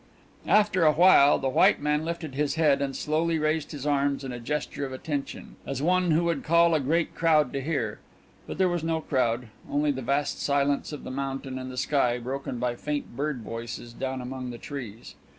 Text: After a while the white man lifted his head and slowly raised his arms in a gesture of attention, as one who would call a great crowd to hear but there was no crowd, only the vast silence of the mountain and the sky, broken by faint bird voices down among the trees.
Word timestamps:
After 0.47 0.83
a 0.83 0.93
while 0.93 1.37
the 1.37 1.47
white 1.47 1.79
man 1.79 2.03
lifted 2.03 2.33
his 2.33 2.55
head 2.55 2.81
and 2.81 2.95
slowly 2.95 3.37
raised 3.37 3.71
his 3.71 3.85
arms 3.85 4.23
in 4.23 4.31
a 4.31 4.39
gesture 4.39 4.83
of 4.83 4.91
attention, 4.91 5.57
as 5.63 5.79
one 5.79 6.09
who 6.09 6.23
would 6.23 6.43
call 6.43 6.73
a 6.73 6.79
great 6.79 7.13
crowd 7.13 7.53
to 7.53 7.61
hear 7.61 7.99
but 8.47 8.57
there 8.57 8.67
was 8.67 8.83
no 8.83 9.01
crowd, 9.01 9.49
only 9.69 9.91
the 9.91 10.01
vast 10.01 10.41
silence 10.41 10.91
of 10.91 11.03
the 11.03 11.11
mountain 11.11 11.59
and 11.59 11.69
the 11.69 11.77
sky, 11.77 12.17
broken 12.17 12.57
by 12.57 12.73
faint 12.75 13.15
bird 13.15 13.41
voices 13.43 13.93
down 13.93 14.21
among 14.21 14.49
the 14.49 14.57
trees. 14.57 15.13